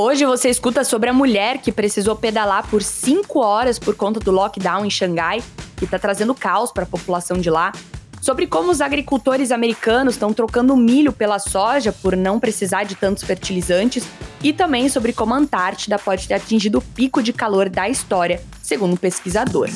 [0.00, 4.30] Hoje você escuta sobre a mulher que precisou pedalar por 5 horas por conta do
[4.30, 5.42] lockdown em Xangai,
[5.76, 7.72] que está trazendo caos para a população de lá.
[8.20, 13.24] Sobre como os agricultores americanos estão trocando milho pela soja por não precisar de tantos
[13.24, 14.04] fertilizantes.
[14.40, 18.40] E também sobre como a Antártida pode ter atingido o pico de calor da história,
[18.62, 19.68] segundo um pesquisador.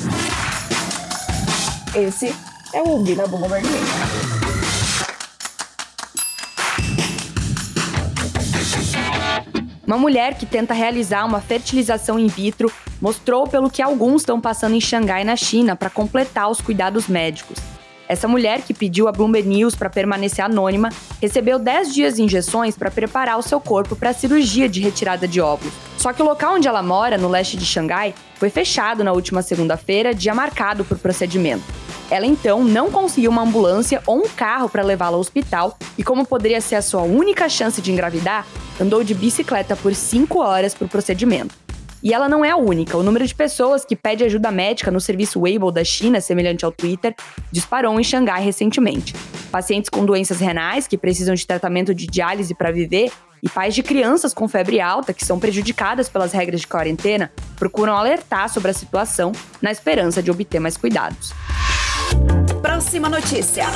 [1.96, 2.32] Esse
[2.73, 4.41] é o Ouvi na Bombardier.
[9.87, 14.77] Uma mulher que tenta realizar uma fertilização in vitro mostrou pelo que alguns estão passando
[14.77, 17.59] em Xangai, na China, para completar os cuidados médicos.
[18.09, 20.90] Essa mulher, que pediu a Bloomberg News para permanecer anônima,
[21.21, 25.26] recebeu 10 dias de injeções para preparar o seu corpo para a cirurgia de retirada
[25.26, 25.73] de óvulos.
[25.96, 29.40] Só que o local onde ela mora, no leste de Xangai, foi fechado na última
[29.40, 31.64] segunda-feira, dia marcado por procedimento.
[32.12, 36.27] Ela então não conseguiu uma ambulância ou um carro para levá-la ao hospital e, como
[36.27, 38.47] poderia ser a sua única chance de engravidar,
[38.78, 41.55] andou de bicicleta por 5 horas para o procedimento.
[42.03, 42.98] E ela não é a única.
[42.98, 46.70] O número de pessoas que pede ajuda médica no serviço Weibo da China, semelhante ao
[46.70, 47.14] Twitter,
[47.50, 49.15] disparou em Xangai recentemente.
[49.50, 53.11] Pacientes com doenças renais que precisam de tratamento de diálise para viver
[53.42, 57.97] e pais de crianças com febre alta que são prejudicadas pelas regras de quarentena procuram
[57.97, 61.33] alertar sobre a situação na esperança de obter mais cuidados.
[62.63, 63.67] Próxima notícia.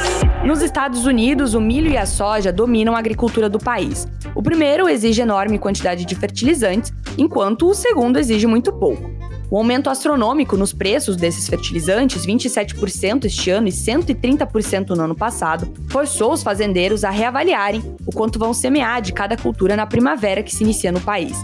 [0.44, 4.06] Nos Estados Unidos, o milho e a soja dominam a agricultura do país.
[4.32, 9.10] O primeiro exige enorme quantidade de fertilizantes, enquanto o segundo exige muito pouco.
[9.50, 15.68] O aumento astronômico nos preços desses fertilizantes, 27% este ano e 130% no ano passado,
[15.88, 20.54] forçou os fazendeiros a reavaliarem o quanto vão semear de cada cultura na primavera que
[20.54, 21.36] se inicia no país.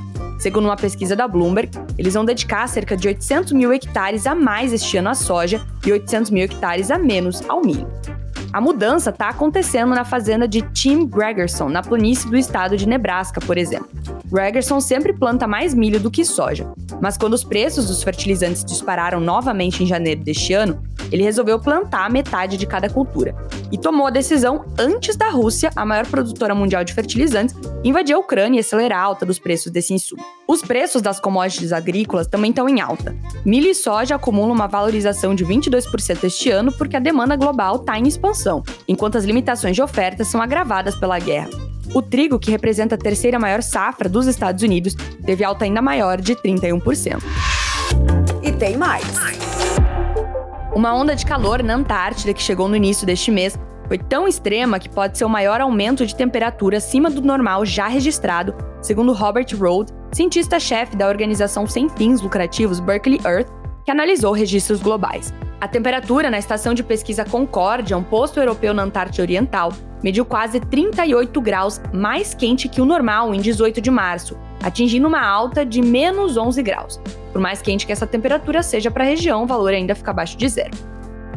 [0.42, 4.72] Segundo uma pesquisa da Bloomberg, eles vão dedicar cerca de 800 mil hectares a mais
[4.72, 7.86] este ano à soja e 800 mil hectares a menos ao milho.
[8.52, 13.40] A mudança está acontecendo na fazenda de Tim Gregerson, na planície do estado de Nebraska,
[13.40, 13.88] por exemplo.
[14.32, 19.20] Gregerson sempre planta mais milho do que soja, mas quando os preços dos fertilizantes dispararam
[19.20, 23.36] novamente em janeiro deste ano, ele resolveu plantar metade de cada cultura
[23.70, 28.18] e tomou a decisão antes da Rússia, a maior produtora mundial de fertilizantes, invadir a
[28.18, 30.24] Ucrânia e acelerar a alta dos preços desse insumo.
[30.48, 33.14] Os preços das commodities agrícolas também estão em alta.
[33.44, 37.98] Milho e soja acumulam uma valorização de 22% este ano porque a demanda global está
[37.98, 41.61] em expansão, enquanto as limitações de oferta são agravadas pela guerra.
[41.94, 44.94] O trigo, que representa a terceira maior safra dos Estados Unidos,
[45.24, 47.22] teve alta ainda maior de 31%.
[48.42, 49.04] E tem mais.
[50.74, 54.78] Uma onda de calor na Antártida que chegou no início deste mês foi tão extrema
[54.78, 59.46] que pode ser o maior aumento de temperatura acima do normal já registrado, segundo Robert
[59.54, 63.48] Rode, cientista-chefe da organização sem fins lucrativos Berkeley Earth,
[63.84, 65.32] que analisou registros globais.
[65.62, 70.58] A temperatura na estação de pesquisa Concórdia, um posto europeu na Antártida Oriental, mediu quase
[70.58, 75.80] 38 graus mais quente que o normal em 18 de março, atingindo uma alta de
[75.80, 77.00] menos 11 graus.
[77.32, 80.36] Por mais quente que essa temperatura seja para a região, o valor ainda fica abaixo
[80.36, 80.76] de zero.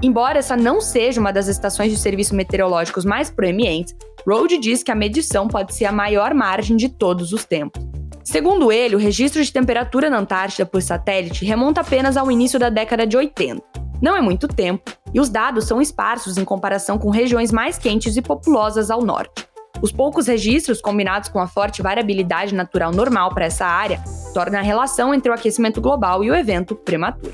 [0.02, 3.96] Embora essa não seja uma das estações de serviço meteorológicos mais proeminentes,
[4.28, 7.80] Rode diz que a medição pode ser a maior margem de todos os tempos.
[8.24, 12.72] Segundo ele, o registro de temperatura na Antártida por satélite remonta apenas ao início da
[12.72, 13.85] década de 80.
[14.02, 18.18] Não é muito tempo, e os dados são esparsos em comparação com regiões mais quentes
[18.18, 19.48] e populosas ao norte.
[19.82, 24.64] Os poucos registros, combinados com a forte variabilidade natural normal para essa área, tornam a
[24.64, 27.34] relação entre o aquecimento global e o evento prematuro.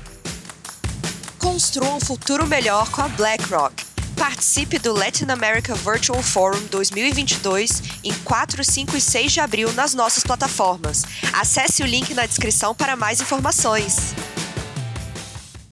[1.38, 3.84] Construa um futuro melhor com a BlackRock.
[4.16, 9.94] Participe do Latin America Virtual Forum 2022 em 4, 5 e 6 de abril nas
[9.94, 11.04] nossas plataformas.
[11.32, 14.14] Acesse o link na descrição para mais informações.